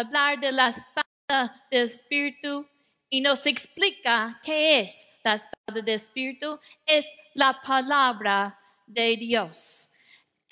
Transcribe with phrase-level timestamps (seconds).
[0.00, 2.66] hablar de la espada del Espíritu
[3.08, 6.58] y nos explica qué es la espada del Espíritu.
[6.86, 9.88] Es la palabra de Dios.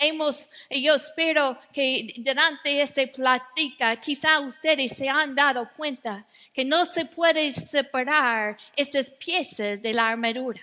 [0.00, 6.24] Hemos, yo espero que durante esta plática quizá ustedes se han dado cuenta
[6.54, 10.62] que no se puede separar estas piezas de la armadura.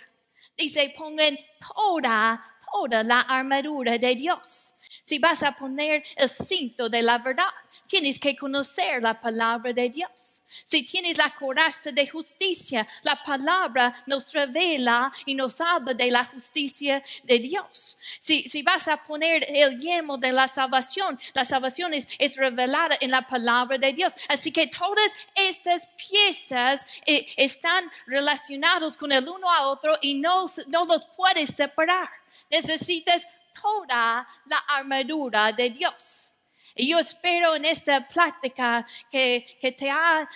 [0.58, 2.42] Dice, pongan toda,
[2.72, 4.74] toda la armadura de Dios.
[5.04, 7.46] Si vas a poner el cinto de la verdad,
[7.88, 10.42] tienes que conocer la palabra de Dios.
[10.64, 16.24] Si tienes la coraza de justicia, la palabra nos revela y nos habla de la
[16.24, 17.98] justicia de Dios.
[18.20, 23.22] Si, vas a poner el yemo de la salvación, la salvación es, revelada en la
[23.22, 24.14] palabra de Dios.
[24.30, 30.46] Así que todas estas piezas eh, están relacionadas con el uno a otro y no,
[30.68, 32.10] no los puedes separar.
[32.50, 33.28] Necesitas
[33.62, 36.32] toda la armadura de Dios.
[36.76, 40.28] Y yo espero en esta plática que, que, te, ha,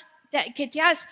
[0.56, 1.08] que te has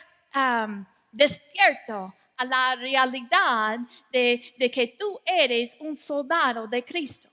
[1.11, 3.79] despierto a la realidad
[4.11, 7.29] de, de que tú eres un soldado de Cristo.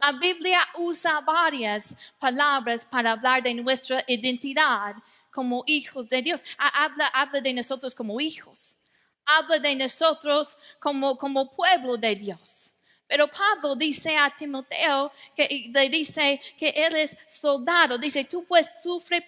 [0.00, 4.94] La Biblia usa varias palabras para hablar de nuestra identidad
[5.30, 6.42] como hijos de Dios.
[6.56, 8.78] Habla, habla de nosotros como hijos.
[9.26, 12.72] Habla de nosotros como, como pueblo de Dios.
[13.08, 17.96] Pero Pablo dice a Timoteo que le dice que él es soldado.
[17.96, 19.22] Dice, tú pues sufres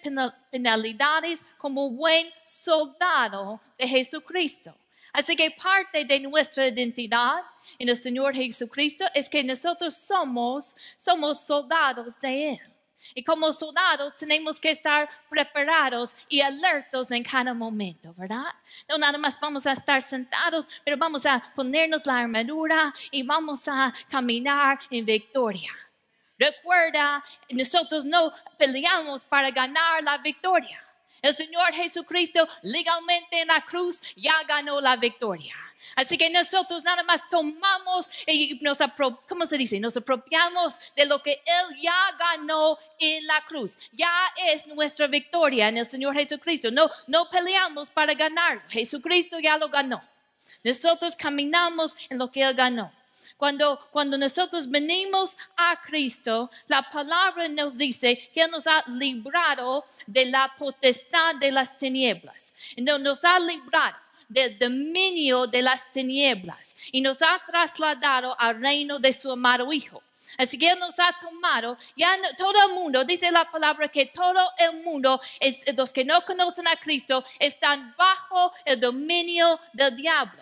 [0.51, 4.75] penalidades como buen soldado de Jesucristo.
[5.11, 7.43] Así que parte de nuestra identidad
[7.79, 12.70] en el Señor Jesucristo es que nosotros somos, somos soldados de Él.
[13.13, 18.43] Y como soldados tenemos que estar preparados y alertos en cada momento, ¿verdad?
[18.87, 23.67] No nada más vamos a estar sentados, pero vamos a ponernos la armadura y vamos
[23.67, 25.71] a caminar en victoria.
[26.37, 30.83] Recuerda, nosotros no peleamos para ganar la victoria.
[31.21, 35.55] El Señor Jesucristo legalmente en la cruz ya ganó la victoria.
[35.95, 38.79] Así que nosotros nada más tomamos y nos,
[39.29, 39.79] ¿cómo se dice?
[39.79, 43.77] Nos apropiamos de lo que Él ya ganó en la cruz.
[43.91, 44.11] Ya
[44.47, 46.71] es nuestra victoria en el Señor Jesucristo.
[46.71, 48.63] No, no peleamos para ganar.
[48.69, 50.01] Jesucristo ya lo ganó.
[50.63, 52.91] Nosotros caminamos en lo que Él ganó.
[53.41, 60.27] Cuando, cuando nosotros venimos a Cristo, la palabra nos dice que nos ha librado de
[60.27, 62.53] la potestad de las tinieblas.
[62.77, 63.97] Nos ha librado
[64.29, 70.03] del dominio de las tinieblas y nos ha trasladado al reino de su amado Hijo.
[70.37, 74.51] Así que Él nos ha tomado, ya todo el mundo, dice la palabra que todo
[74.59, 80.40] el mundo, es, los que no conocen a Cristo, están bajo el dominio del diablo.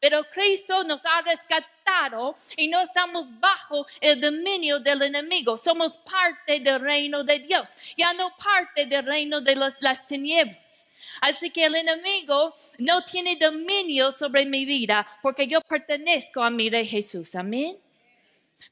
[0.00, 5.58] Pero Cristo nos ha rescatado y no estamos bajo el dominio del enemigo.
[5.58, 10.86] Somos parte del reino de Dios, ya no parte del reino de las tinieblas.
[11.20, 16.70] Así que el enemigo no tiene dominio sobre mi vida porque yo pertenezco a mi
[16.70, 17.34] rey Jesús.
[17.34, 17.78] Amén.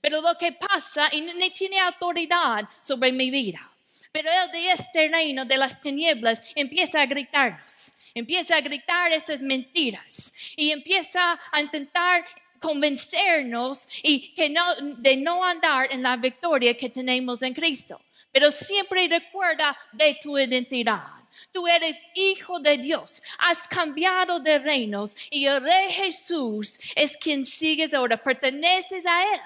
[0.00, 3.70] Pero lo que pasa, y no tiene autoridad sobre mi vida.
[4.12, 9.42] Pero el de este reino de las tinieblas empieza a gritarnos empieza a gritar esas
[9.42, 12.24] mentiras y empieza a intentar
[12.60, 14.62] convencernos y que no,
[14.98, 18.00] de no andar en la victoria que tenemos en Cristo.
[18.32, 21.04] Pero siempre recuerda de tu identidad.
[21.52, 27.46] Tú eres hijo de Dios, has cambiado de reinos y el rey Jesús es quien
[27.46, 29.40] sigues ahora, perteneces a Él.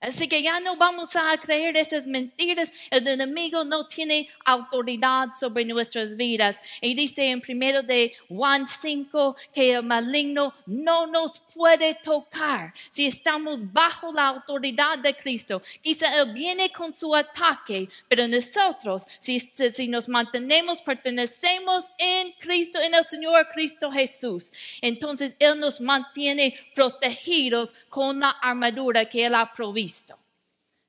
[0.00, 2.70] Así que ya no vamos a creer esas mentiras.
[2.90, 6.58] El enemigo no tiene autoridad sobre nuestras vidas.
[6.80, 13.06] Y dice en primero de Juan 5 que el maligno no nos puede tocar si
[13.06, 15.60] estamos bajo la autoridad de Cristo.
[15.82, 22.80] Quizá él viene con su ataque, pero nosotros, si, si nos mantenemos, pertenecemos en Cristo,
[22.80, 24.50] en el Señor Cristo Jesús.
[24.80, 29.89] Entonces él nos mantiene protegidos con la armadura que él ha provisto.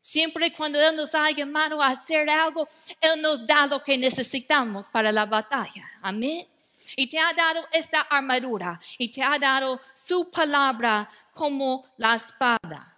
[0.01, 2.67] Siempre cuando Él nos ha llamado a hacer algo,
[2.99, 5.87] Él nos da lo que necesitamos para la batalla.
[6.01, 6.47] Amén.
[6.95, 12.97] Y te ha dado esta armadura y te ha dado su palabra como la espada.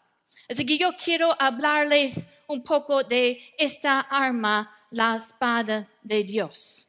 [0.50, 6.88] Así que yo quiero hablarles un poco de esta arma, la espada de Dios.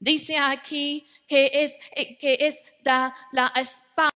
[0.00, 1.78] Dice aquí que es,
[2.18, 4.10] que es la, la espada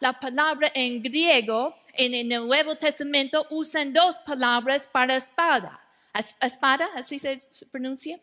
[0.00, 5.80] la palabra en griego en el Nuevo Testamento usan dos palabras para espada.
[6.40, 7.38] Espada, así se
[7.70, 8.18] pronuncia.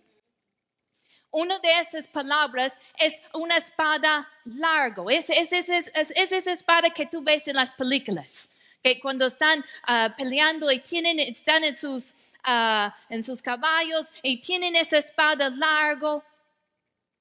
[1.31, 5.09] Una de esas palabras es una espada largo.
[5.09, 8.49] Es, esa espada que tú ves en las películas
[8.81, 12.13] que cuando están ah, peleando y tienen, están en sus,
[12.43, 16.23] ah, en sus caballos y tienen esa espada largo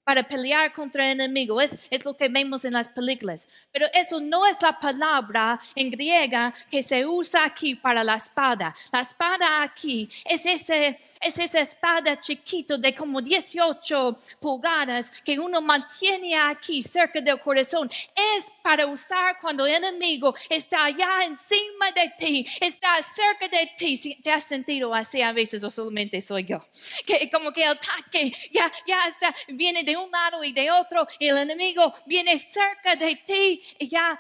[0.05, 1.61] para pelear contra el enemigo.
[1.61, 3.49] Es, es lo que vemos en las películas.
[3.73, 8.75] Pero eso no es la palabra en griega que se usa aquí para la espada.
[8.93, 15.61] La espada aquí es, ese, es esa espada chiquito de como 18 pulgadas que uno
[15.61, 17.91] mantiene aquí cerca del corazón.
[18.37, 23.97] Es para usar cuando el enemigo está allá encima de ti, está cerca de ti.
[23.97, 26.59] Si ¿Te has sentido así a veces o solamente soy yo?
[27.07, 31.06] Que como que el ataque ya, ya está, viene de un lado y de otro
[31.19, 34.19] y el enemigo viene cerca de ti y ya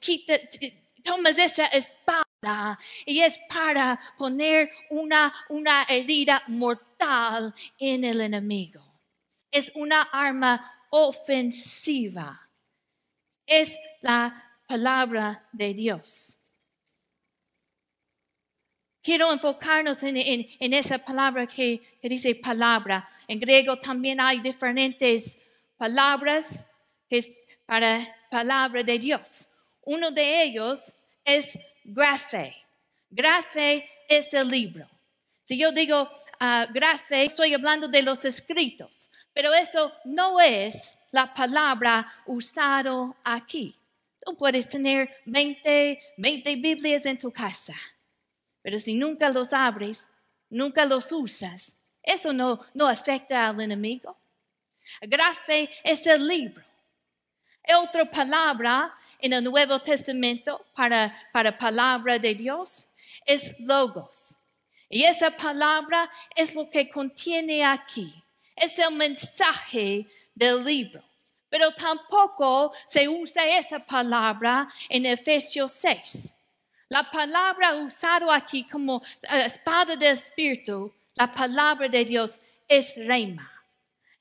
[0.00, 0.34] quita,
[1.02, 8.82] tomas esa espada y es para poner una, una herida mortal en el enemigo.
[9.50, 12.40] Es una arma ofensiva.
[13.46, 16.38] Es la palabra de Dios.
[19.04, 23.06] Quiero enfocarnos en, esa palabra que, dice palabra.
[23.28, 25.38] En griego también hay diferentes
[25.76, 26.66] palabras
[27.06, 29.46] que es para palabra de Dios.
[29.82, 32.56] Uno de ellos es grafe.
[33.10, 34.88] Grafe es el libro.
[35.42, 36.04] Si yo digo
[36.40, 43.76] uh, grafe, estoy hablando de los escritos, pero eso no es la palabra usado aquí.
[44.24, 47.74] Tú puedes tener 20, 20 Biblias en tu casa
[48.64, 50.08] pero si nunca los abres,
[50.48, 54.16] nunca los usas, eso no, no afecta al enemigo.
[55.02, 56.64] Grafe es el libro.
[57.78, 62.88] Otra palabra en el Nuevo Testamento para, para palabra de Dios
[63.26, 64.38] es logos.
[64.88, 68.14] Y esa palabra es lo que contiene aquí.
[68.56, 71.04] Es el mensaje del libro.
[71.50, 76.34] Pero tampoco se usa esa palabra en Efesios 6.
[76.88, 82.38] La palabra usada aquí como espada del Espíritu, la palabra de Dios
[82.68, 83.50] es reima.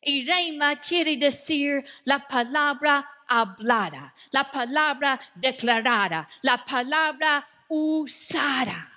[0.01, 8.89] Y reima quiere decir la palabra hablada, la palabra declarada, la palabra usada.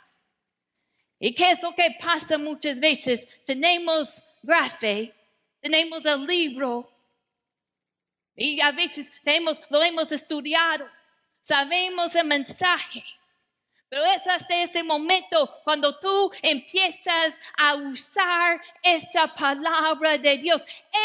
[1.19, 3.29] ¿Y qué es lo que pasa muchas veces?
[3.45, 5.15] Tenemos grafe,
[5.61, 6.93] tenemos el libro
[8.35, 10.89] y a veces tenemos, lo hemos estudiado,
[11.41, 13.03] sabemos el mensaje
[13.89, 20.63] pero es hasta ese momento cuando tú empiezas a usar esta palabra de Dios.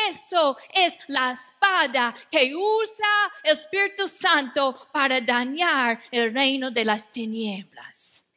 [0.09, 7.09] Eso es la espada que usa el Espíritu Santo para dañar el reino de las
[7.11, 8.27] tinieblas.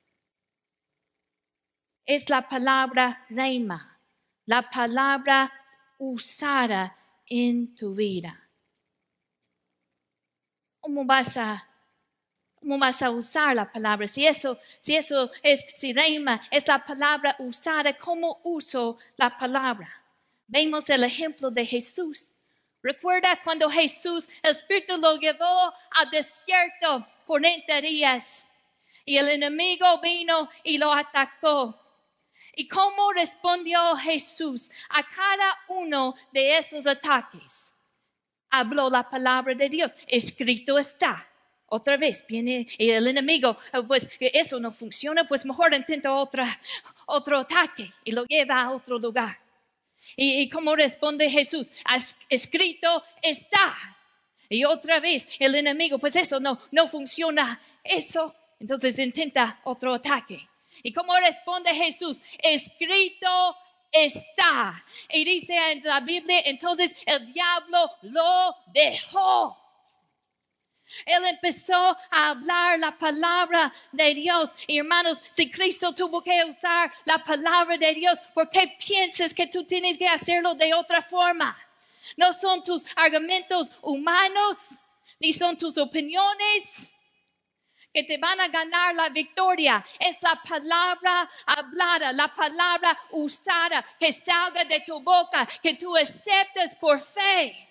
[2.05, 3.99] Es la palabra reima,
[4.45, 5.51] la palabra
[5.99, 8.51] usada en tu vida.
[10.81, 11.74] ¿Cómo vas a
[12.65, 14.07] ¿Cómo vas a usar la palabra?
[14.07, 19.87] Si eso, si eso es, si reima es la palabra usada, ¿cómo uso la palabra?
[20.47, 22.33] Vemos el ejemplo de Jesús.
[22.83, 28.49] Recuerda cuando Jesús, el Espíritu lo llevó al desierto 40 días
[29.05, 31.79] y el enemigo vino y lo atacó.
[32.57, 37.75] ¿Y cómo respondió Jesús a cada uno de esos ataques?
[38.49, 39.95] Habló la palabra de Dios.
[40.07, 41.29] Escrito está.
[41.75, 43.57] Otra vez viene el enemigo,
[43.89, 46.47] pues eso no funciona, pues mejor intenta otra,
[47.07, 49.37] otro ataque y lo lleva a otro lugar.
[50.15, 51.73] Y, y como responde Jesús,
[52.29, 53.75] escrito está.
[54.49, 60.49] Y otra vez el enemigo, pues eso no, no funciona, eso, entonces intenta otro ataque.
[60.85, 63.57] Y como responde Jesús, escrito
[63.91, 64.81] está.
[65.13, 69.64] Y dice en la Biblia, entonces el diablo lo dejó.
[71.05, 74.51] Él empezó a hablar la palabra de Dios.
[74.67, 79.47] Y hermanos, si Cristo tuvo que usar la palabra de Dios, ¿por qué piensas que
[79.47, 81.57] tú tienes que hacerlo de otra forma?
[82.17, 84.57] No son tus argumentos humanos,
[85.19, 86.93] ni son tus opiniones
[87.95, 89.83] que te van a ganar la victoria.
[90.01, 96.75] Es la palabra hablada, la palabra usada que salga de tu boca, que tú aceptes
[96.75, 97.69] por fe.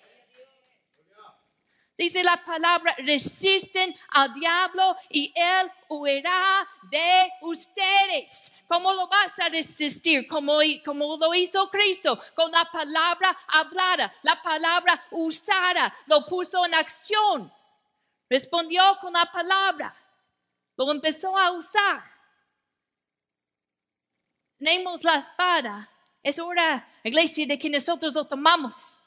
[1.96, 8.52] Dice la palabra, resisten al diablo y él huirá de ustedes.
[8.66, 10.26] ¿Cómo lo vas a resistir?
[10.26, 10.60] Como,
[11.16, 17.52] lo hizo Cristo, con la palabra hablada, la palabra usada, lo puso en acción.
[18.28, 19.94] Respondió con la palabra,
[20.76, 22.02] lo empezó a usar.
[24.56, 25.88] Tenemos la espada.
[26.24, 28.98] Es hora, iglesia, de que nosotros lo tomamos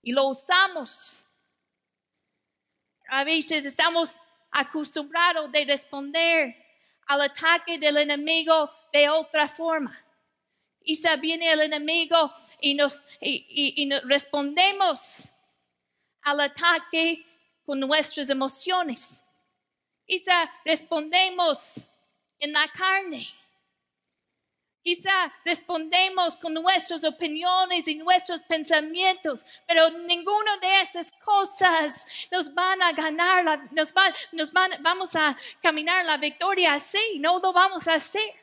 [0.00, 1.24] y lo usamos
[3.12, 4.18] a veces estamos
[4.50, 6.56] acostumbrados de responder
[7.06, 10.02] al ataque del enemigo de otra forma.
[10.82, 15.28] Quizá viene el enemigo y nos, y, y respondemos
[16.22, 17.22] al ataque
[17.66, 19.22] con nuestras emociones.
[20.06, 21.84] Quizá respondemos
[22.38, 23.26] en la carne.
[24.82, 32.82] Quizá respondemos con nuestras opiniones y nuestros pensamientos, pero ninguna de esas cosas nos van
[32.82, 37.94] a ganar, la, nos, van, vamos a caminar la victoria así, no lo vamos a
[37.94, 38.42] hacer.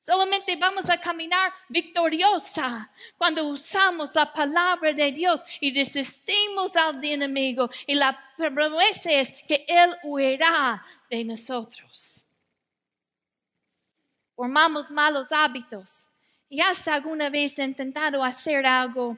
[0.00, 7.68] Solamente vamos a caminar victoriosa cuando usamos la palabra de Dios y resistimos al enemigo.
[7.86, 10.80] Y la promesa es que Él huirá
[11.10, 12.25] de nosotros.
[14.36, 16.08] Formamos malos hábitos.
[16.46, 19.16] ¿Y has alguna vez intentado hacer algo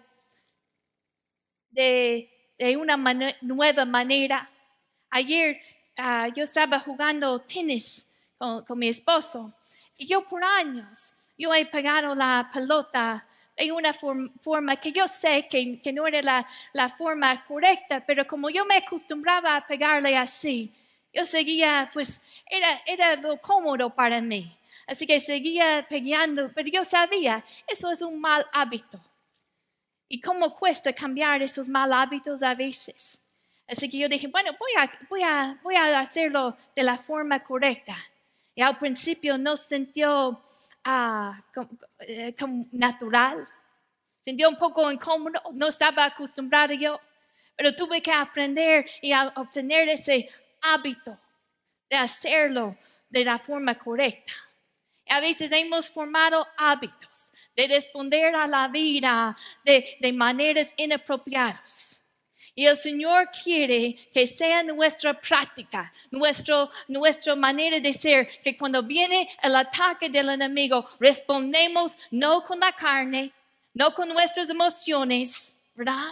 [1.71, 2.31] de,
[2.79, 2.97] una
[3.41, 4.49] nueva manera?
[5.11, 5.61] Ayer
[5.97, 9.53] ah, yo estaba jugando tenis con mi esposo
[9.97, 15.49] y yo por años, yo he pegado la pelota en una forma que yo sé
[15.49, 20.73] que, no era la, la, forma correcta, pero como yo me acostumbraba a pegarle así,
[21.13, 24.58] yo seguía, pues era, era lo cómodo para mí.
[24.89, 28.99] Así que seguía pegando, pero yo sabía, eso es un mal hábito.
[30.09, 33.23] Y cómo cuesta cambiar esos mal hábitos a veces.
[33.69, 37.43] Así que yo dije, bueno, voy a, voy a, voy a hacerlo de la forma
[37.43, 37.95] correcta.
[38.55, 40.43] Y al principio no sintió
[40.85, 41.39] ah,
[42.01, 43.47] eh, como, natural.
[44.23, 46.99] Sintió un poco incómodo, no estaba acostumbrado yo,
[47.55, 50.31] pero tuve que aprender y obtener ese
[50.63, 51.19] hábito
[51.91, 52.75] de hacerlo
[53.11, 54.33] de la forma correcta.
[55.09, 62.03] A veces hemos formado hábitos de responder a la vida de, de maneras inapropiadas.
[62.55, 68.83] Y el Señor quiere que sea nuestra práctica, nuestro, nuestra manera de ser, que cuando
[68.83, 73.33] viene el ataque del enemigo, respondemos no con la carne,
[73.75, 76.09] no con nuestras emociones, ¿verdad?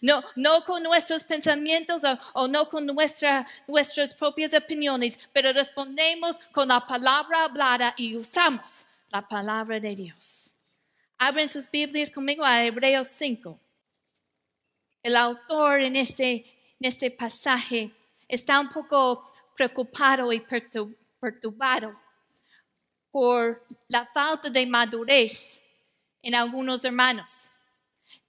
[0.00, 2.02] No, no con nuestros pensamientos
[2.32, 8.86] o, no con nuestra, nuestras propias opiniones, pero respondemos con la palabra hablada y usamos
[9.10, 10.54] la palabra de Dios.
[11.18, 13.60] Abren sus Biblias conmigo a Hebreos 5
[15.06, 16.32] el autor en este,
[16.80, 17.92] en este pasaje
[18.26, 19.22] está un poco
[19.54, 20.40] preocupado y
[21.20, 21.96] perturbado
[23.12, 25.62] por la falta de madurez
[26.20, 27.52] en algunos hermanos.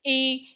[0.04, 0.56] Y,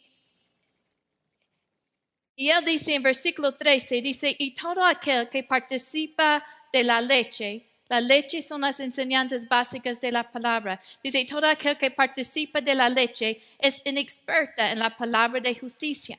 [2.42, 7.64] y él dice en versículo 13, dice, y todo aquel que participa de la leche,
[7.88, 10.80] la leche son las enseñanzas básicas de la palabra.
[11.04, 16.18] Dice, todo aquel que participa de la leche es inexperta en la palabra de justicia,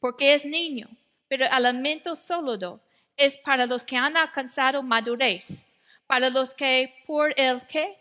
[0.00, 0.86] porque es niño,
[1.28, 2.78] pero el alimento sólido
[3.16, 5.64] es para los que han alcanzado madurez,
[6.06, 7.96] para los que por el que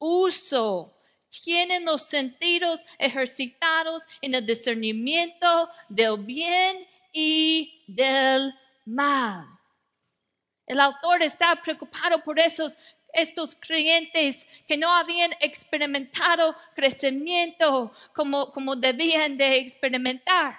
[0.00, 0.92] uso
[1.28, 8.54] tienen los sentidos ejercitados en el discernimiento del bien y del
[8.84, 9.46] mal.
[10.66, 12.76] El autor está preocupado por esos
[13.12, 20.58] estos creyentes que no habían experimentado crecimiento como, como debían de experimentar.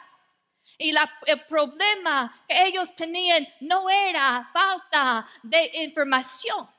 [0.78, 0.90] Y
[1.26, 6.70] el problema que ellos tenían no era falta de información.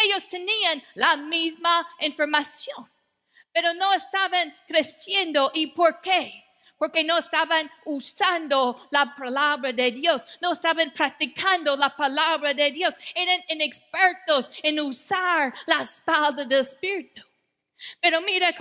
[0.00, 2.88] Ellos tenían la misma información,
[3.52, 5.50] pero no estaban creciendo.
[5.54, 6.44] ¿Y por qué?
[6.78, 12.94] porque no estaban usando la palabra de Dios, no estaban practicando la palabra de Dios,
[13.14, 17.22] eran inexpertos en usar la espalda del Espíritu.
[18.00, 18.54] Pero mira,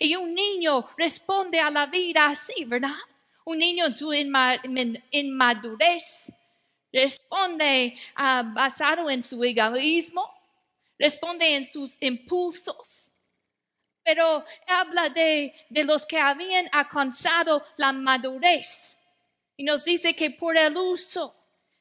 [0.00, 2.96] y un niño responde a la vida así, ¿verdad?
[3.44, 6.32] Un niño en su inmadurez
[6.92, 10.28] responde basado en su egoísmo,
[10.98, 13.11] responde en sus impulsos,
[14.04, 18.98] pero habla de, de los que habían alcanzado la madurez.
[19.56, 21.34] Y nos dice que por el uso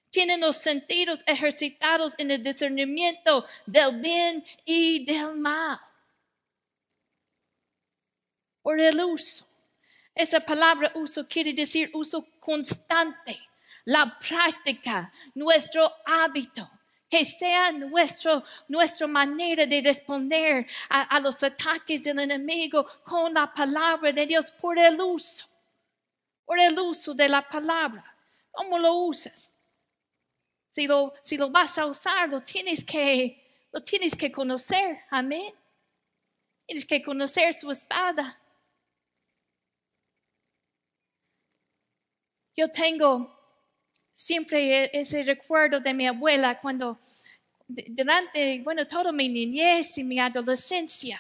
[0.10, 5.80] tienen los sentidos ejercitados en el discernimiento del bien y del mal.
[8.62, 9.48] Por el uso.
[10.14, 13.40] Esa palabra uso quiere decir uso constante,
[13.86, 16.70] la práctica, nuestro hábito
[17.12, 24.14] que sea nuestro, nuestra manera de responder a, los ataques del enemigo con la palabra
[24.14, 25.46] de Dios por el uso,
[26.46, 28.16] por el uso de la palabra.
[28.50, 29.52] ¿Cómo lo usas?
[30.68, 35.04] Si lo, si lo vas a usar, lo tienes que, lo tienes que conocer.
[35.10, 35.54] Amén.
[36.66, 38.40] Tienes que conocer su espada.
[42.56, 43.41] Yo tengo
[44.22, 47.00] siempre ese recuerdo de mi abuela cuando
[47.68, 51.20] durante, bueno, toda mi niñez y mi adolescencia,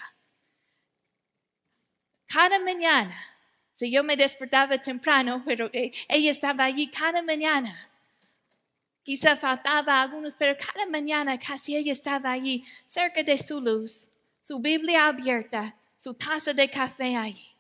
[2.27, 3.17] cada mañana,
[3.73, 7.77] si yo me despertaba temprano, pero eh, ella estaba allí cada mañana.
[9.03, 14.59] Quizá faltaba algunos, pero cada mañana casi ella estaba allí, cerca de su luz, su
[14.59, 17.50] Biblia abierta, su taza de café allí.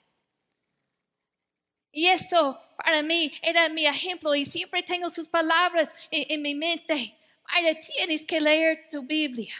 [1.91, 7.17] Y eso para mí era mi ejemplo y siempre tengo sus palabras en, mi mente.
[7.43, 9.53] Padre, tienes que leer tu Biblia.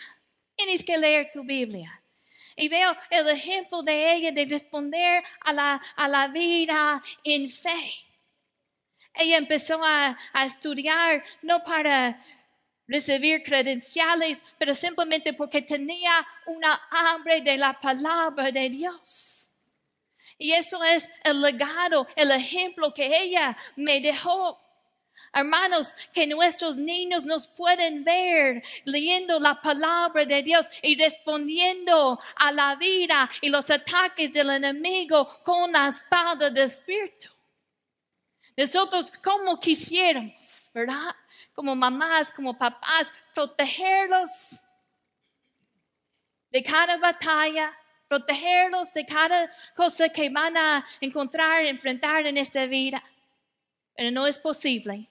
[0.56, 2.02] Tienes que leer tu Biblia.
[2.56, 7.94] Y veo el ejemplo de ella de responder a la, a la vida en fe.
[9.14, 12.22] Ella empezó a, a estudiar no para
[12.88, 19.51] recibir credenciales, pero simplemente porque tenía una hambre de la palabra de Dios.
[20.42, 24.60] Y eso es el legado, el ejemplo que ella me dejó.
[25.32, 32.52] Hermanos, que nuestros niños nos pueden ver leyendo la palabra de Dios y respondiendo a
[32.54, 37.30] la vida y los ataques del enemigo con la espada del Espíritu.
[38.58, 41.16] Nosotros, como quisiéramos, ¿verdad?
[41.54, 44.60] Como mamás, como papás, protegerlos
[46.50, 47.78] de cada batalla,
[48.12, 53.02] protegerlos de cada cosa que van a encontrar, enfrentar en esta vida.
[53.96, 55.10] Pero no es posible.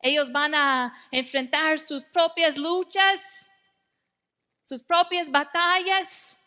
[0.00, 3.50] Ellos van a enfrentar sus propias luchas,
[4.62, 6.38] sus propias batallas,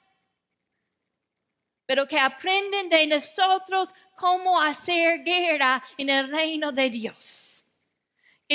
[1.86, 7.53] pero que aprenden de nosotros cómo hacer guerra en el reino de Dios.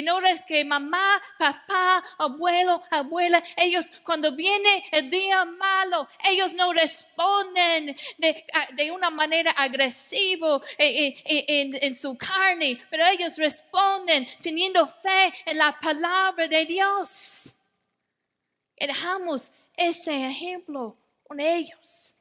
[0.02, 6.72] No es que mamá, papá, abuelo, abuela, ellos cuando viene el día malo, ellos no
[6.72, 15.32] responden de, una manera agresiva en, en, en, su carne, pero ellos responden teniendo fe
[15.46, 17.56] en la palabra de Dios.
[18.76, 22.14] Dejamos ese ejemplo con ellos.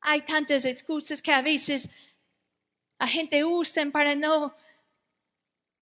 [0.00, 1.88] Hay tantas excusas que a veces
[2.98, 4.54] la gente usa para no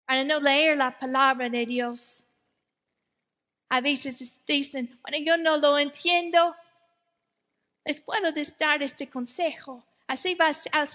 [0.07, 2.25] para no leer la palabra de Dios.
[3.69, 6.55] A veces dicen, bueno, yo no lo entiendo.
[7.85, 9.85] Les puedo dar este consejo.
[10.07, 10.37] Así,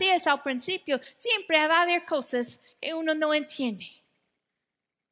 [0.09, 0.99] es al principio.
[1.17, 3.85] Siempre va a haber cosas que uno no entiende.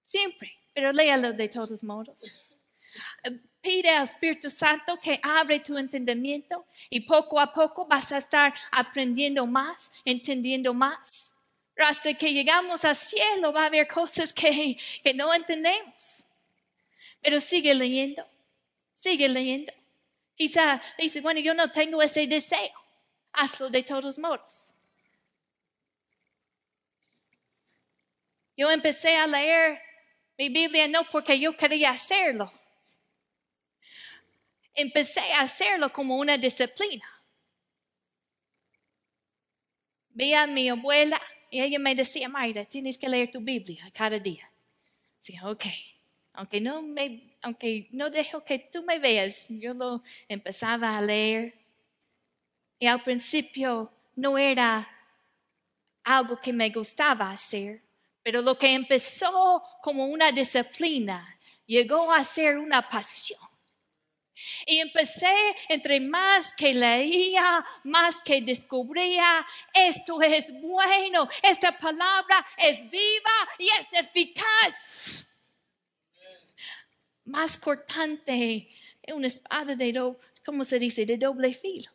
[0.03, 0.55] Siempre.
[0.73, 2.45] Pero léalo de todos modos.
[3.59, 8.53] Pide al Espíritu Santo que abre tu entendimiento y poco a poco vas a estar
[8.71, 11.35] aprendiendo más, entendiendo más
[11.85, 16.25] hasta que llegamos al cielo va a haber cosas que, que no entendemos.
[17.21, 18.25] Pero sigue leyendo,
[18.93, 19.73] sigue leyendo.
[20.35, 22.71] Quizá dice, bueno, yo no tengo ese deseo.
[23.33, 24.73] Hazlo de todos modos.
[28.55, 29.81] Yo empecé a leer
[30.37, 32.51] mi Biblia no porque yo quería hacerlo.
[34.73, 37.18] Empecé a hacerlo como una disciplina.
[40.13, 41.19] Vi a mi abuela
[41.49, 44.49] y ella me decía, Mayra, tienes que leer tu Biblia cada día.
[45.19, 45.65] Sí, ok.
[46.33, 51.53] Aunque no, me, aunque no dejo que tú me veas, yo lo empezaba a leer.
[52.77, 54.87] Y al principio no era
[56.03, 57.81] algo que me gustaba hacer,
[58.23, 63.48] pero lo que empezó como una disciplina llegó a ser una pasión.
[64.65, 65.35] Y empecé,
[65.67, 73.67] entre más que leía, más que descubría, esto es bueno, esta palabra es viva y
[73.79, 75.25] es eficaz.
[77.25, 78.69] Más cortante
[79.13, 81.05] una espada de, do, ¿cómo se dice?
[81.05, 81.91] De doble filo.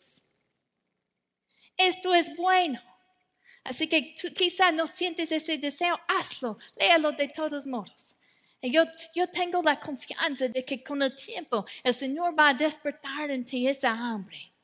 [1.77, 2.81] Esto es bueno.
[3.65, 8.15] Así que quizá no sientes ese deseo, hazlo, léalo de todos modos.
[8.71, 13.31] Yo, yo tengo la confianza de que con el tiempo el Señor va a despertar
[13.31, 14.55] en ti esa hambre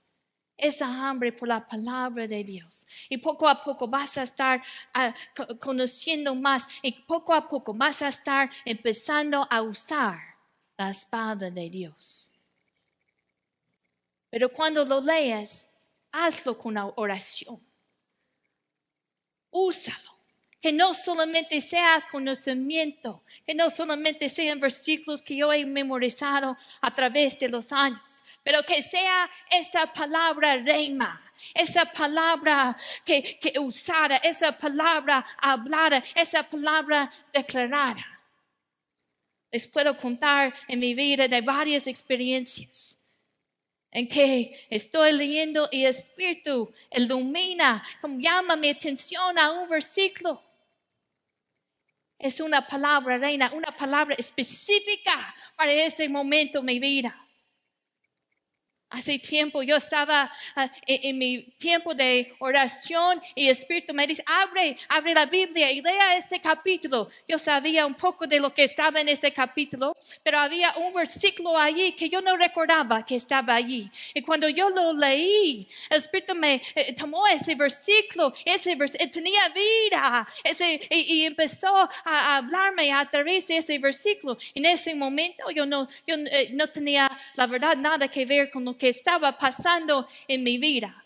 [0.61, 2.87] esa hambre por la palabra de Dios.
[3.09, 5.15] Y poco a poco vas a estar ah,
[5.59, 10.19] conociendo más y poco a poco vas a estar empezando a usar
[10.77, 12.33] la espada de Dios.
[14.29, 15.67] Pero cuando lo leas,
[16.13, 17.61] hazlo con oración.
[19.51, 20.20] Úsalo
[20.61, 26.95] que no solamente sea conocimiento, que no solamente sean versículos que yo he memorizado a
[26.95, 31.19] través de los años, pero que sea esa palabra reima,
[31.55, 38.05] esa palabra que, que usada, esa palabra hablada, esa palabra declarada.
[39.51, 42.99] Les puedo contar en mi vida de varias experiencias
[43.93, 47.83] en que estoy leyendo y el Espíritu ilumina,
[48.19, 50.50] llama mi atención a un versículo
[52.21, 57.17] es una palabra, reina, una palabra específica para ese momento en mi vida.
[58.91, 60.31] Hace tiempo yo estaba
[60.87, 65.71] en, en, mi tiempo de oración y el Espíritu me dice, abre, abre la Biblia
[65.71, 67.09] y lea este capítulo.
[67.29, 71.57] Yo sabía un poco de lo que estaba en ese capítulo, pero había un versículo
[71.57, 73.89] allí que yo no recordaba que estaba allí.
[74.13, 79.13] Y cuando yo lo leí, el Espíritu me eh, tomó ese versículo, ese versículo, eh,
[79.13, 84.37] tenía vida, ese, y, y, empezó a, a, hablarme a través de ese versículo.
[84.55, 88.65] En ese momento yo no, yo, eh, no tenía la verdad nada que ver con
[88.65, 91.05] lo que estaba pasando en mi vida.